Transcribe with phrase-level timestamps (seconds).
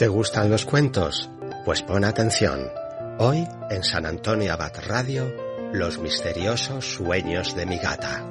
[0.00, 1.28] ¿Te gustan los cuentos?
[1.62, 2.70] Pues pon atención.
[3.18, 5.30] Hoy, en San Antonio Abad Radio,
[5.74, 8.24] Los misteriosos sueños de mi gata.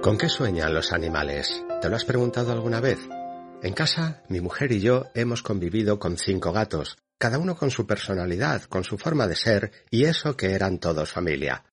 [0.00, 1.64] ¿Con qué sueñan los animales?
[1.82, 3.00] ¿Te lo has preguntado alguna vez?
[3.64, 7.86] En casa, mi mujer y yo hemos convivido con cinco gatos, cada uno con su
[7.86, 11.64] personalidad, con su forma de ser, y eso que eran todos familia.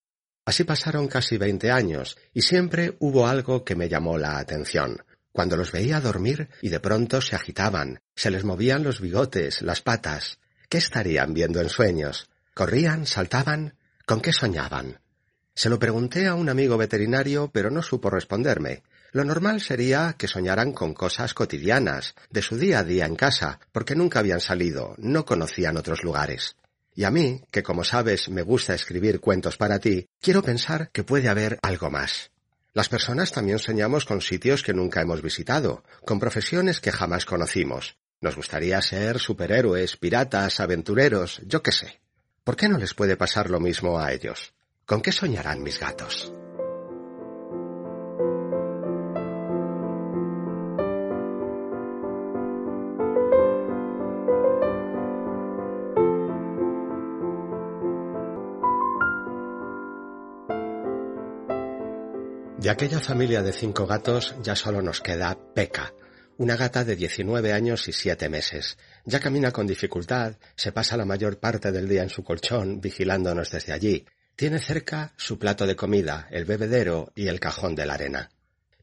[0.44, 5.02] Así pasaron casi veinte años, y siempre hubo algo que me llamó la atención.
[5.32, 9.80] Cuando los veía dormir y de pronto se agitaban, se les movían los bigotes, las
[9.80, 10.38] patas.
[10.68, 12.28] ¿Qué estarían viendo en sueños?
[12.52, 13.06] ¿Corrían?
[13.06, 13.78] ¿Saltaban?
[14.04, 15.00] ¿Con qué soñaban?
[15.58, 18.84] Se lo pregunté a un amigo veterinario, pero no supo responderme.
[19.10, 23.58] Lo normal sería que soñaran con cosas cotidianas, de su día a día en casa,
[23.72, 26.54] porque nunca habían salido, no conocían otros lugares.
[26.94, 31.02] Y a mí, que como sabes me gusta escribir cuentos para ti, quiero pensar que
[31.02, 32.30] puede haber algo más.
[32.72, 37.96] Las personas también soñamos con sitios que nunca hemos visitado, con profesiones que jamás conocimos.
[38.20, 41.98] Nos gustaría ser superhéroes, piratas, aventureros, yo qué sé.
[42.44, 44.52] ¿Por qué no les puede pasar lo mismo a ellos?
[44.88, 46.32] ¿Con qué soñarán mis gatos?
[62.56, 65.92] De aquella familia de cinco gatos ya solo nos queda Peca,
[66.38, 68.78] una gata de 19 años y siete meses.
[69.04, 73.50] Ya camina con dificultad, se pasa la mayor parte del día en su colchón, vigilándonos
[73.50, 74.06] desde allí.
[74.38, 78.30] Tiene cerca su plato de comida, el bebedero y el cajón de la arena.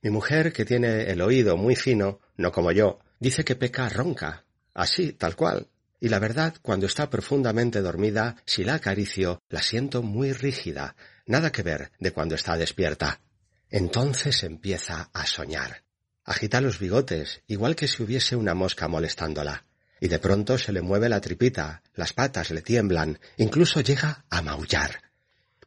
[0.01, 4.43] Mi mujer, que tiene el oído muy fino, no como yo, dice que Peca ronca,
[4.73, 5.69] así, tal cual.
[6.01, 11.53] Y la verdad, cuando está profundamente dormida, si la acaricio, la siento muy rígida, nada
[11.53, 13.21] que ver de cuando está despierta.
[13.69, 15.83] Entonces empieza a soñar.
[16.25, 19.63] Agita los bigotes, igual que si hubiese una mosca molestándola.
[20.01, 24.41] Y de pronto se le mueve la tripita, las patas le tiemblan, incluso llega a
[24.41, 25.04] maullar.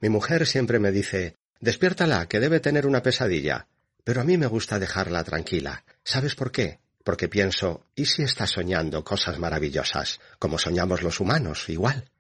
[0.01, 3.67] Mi mujer siempre me dice Despiértala, que debe tener una pesadilla.
[4.05, 5.85] Pero a mí me gusta dejarla tranquila.
[6.05, 6.79] ¿Sabes por qué?
[7.03, 12.11] Porque pienso, ¿y si está soñando cosas maravillosas, como soñamos los humanos, igual?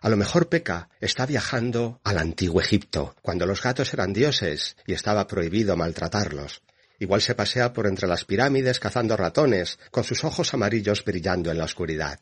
[0.00, 4.92] A lo mejor Peca está viajando al antiguo Egipto, cuando los gatos eran dioses y
[4.92, 6.62] estaba prohibido maltratarlos.
[6.98, 11.58] Igual se pasea por entre las pirámides cazando ratones, con sus ojos amarillos brillando en
[11.58, 12.20] la oscuridad.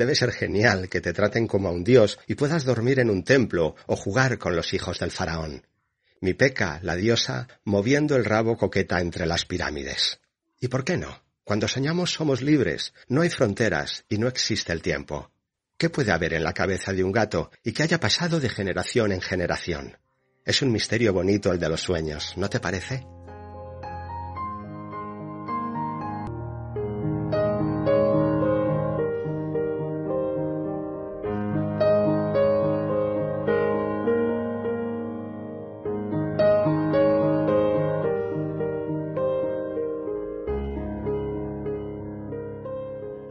[0.00, 3.22] Debe ser genial que te traten como a un dios y puedas dormir en un
[3.22, 5.66] templo o jugar con los hijos del faraón.
[6.22, 10.18] Mi Peca, la diosa, moviendo el rabo coqueta entre las pirámides.
[10.58, 11.22] ¿Y por qué no?
[11.44, 15.32] Cuando soñamos somos libres, no hay fronteras y no existe el tiempo.
[15.76, 19.12] ¿Qué puede haber en la cabeza de un gato y que haya pasado de generación
[19.12, 19.98] en generación?
[20.46, 23.04] Es un misterio bonito el de los sueños, ¿no te parece?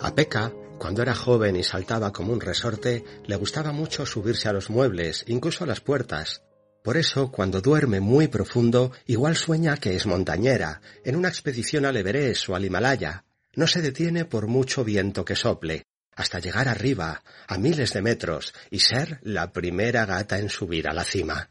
[0.02, 4.54] A Peca cuando era joven y saltaba como un resorte, le gustaba mucho subirse a
[4.54, 6.42] los muebles, incluso a las puertas.
[6.84, 11.98] Por eso, cuando duerme muy profundo, igual sueña que es montañera, en una expedición al
[11.98, 13.26] Everest o al Himalaya.
[13.56, 15.84] No se detiene por mucho viento que sople,
[16.16, 20.94] hasta llegar arriba, a miles de metros, y ser la primera gata en subir a
[20.94, 21.50] la cima.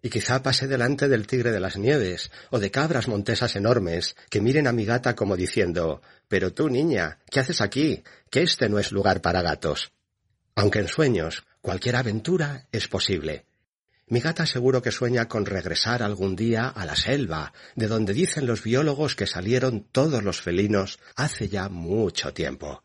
[0.00, 4.40] Y quizá pase delante del tigre de las nieves, o de cabras montesas enormes, que
[4.40, 8.02] miren a mi gata como diciendo Pero tú, niña, ¿qué haces aquí?
[8.30, 9.92] Que este no es lugar para gatos.
[10.54, 13.46] Aunque en sueños, cualquier aventura es posible.
[14.10, 18.46] Mi gata seguro que sueña con regresar algún día a la selva, de donde dicen
[18.46, 22.82] los biólogos que salieron todos los felinos hace ya mucho tiempo.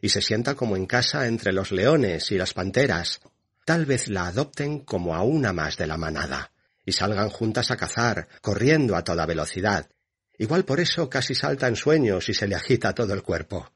[0.00, 3.20] Y se sienta como en casa entre los leones y las panteras,
[3.70, 6.50] tal vez la adopten como a una más de la manada,
[6.84, 9.88] y salgan juntas a cazar, corriendo a toda velocidad.
[10.38, 13.70] Igual por eso casi salta en sueños y se le agita todo el cuerpo.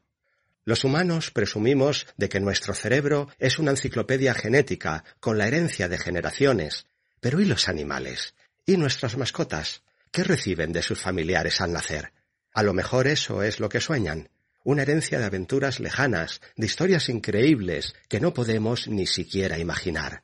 [0.65, 5.97] Los humanos presumimos de que nuestro cerebro es una enciclopedia genética con la herencia de
[5.97, 6.87] generaciones.
[7.21, 8.35] Pero ¿y los animales?
[8.65, 9.83] ¿Y nuestras mascotas?
[10.11, 12.11] ¿Qué reciben de sus familiares al nacer?
[12.51, 14.29] A lo mejor eso es lo que sueñan
[14.65, 20.23] una herencia de aventuras lejanas, de historias increíbles que no podemos ni siquiera imaginar.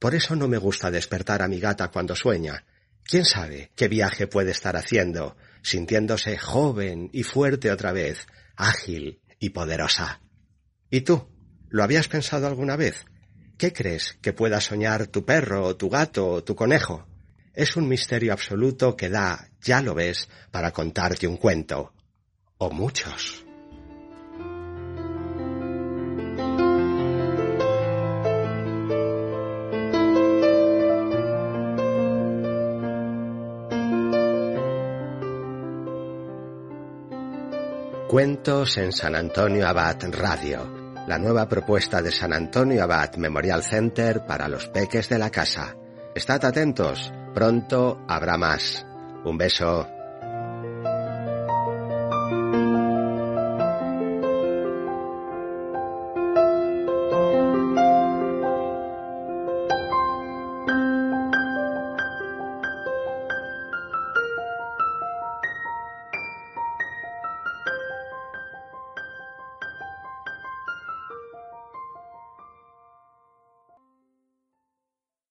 [0.00, 2.64] Por eso no me gusta despertar a mi gata cuando sueña.
[3.04, 8.26] ¿Quién sabe qué viaje puede estar haciendo, sintiéndose joven y fuerte otra vez,
[8.56, 10.20] ágil y poderosa?
[10.90, 11.28] ¿Y tú?
[11.68, 13.04] ¿Lo habías pensado alguna vez?
[13.56, 17.06] ¿Qué crees que pueda soñar tu perro, o tu gato, o tu conejo?
[17.54, 21.92] Es un misterio absoluto que da, ya lo ves, para contarte un cuento.
[22.58, 23.44] O muchos.
[38.10, 40.68] Cuentos en San Antonio Abad Radio,
[41.06, 45.76] la nueva propuesta de San Antonio Abad Memorial Center para los peques de la casa.
[46.12, 48.84] Estad atentos, pronto habrá más.
[49.24, 49.99] Un beso.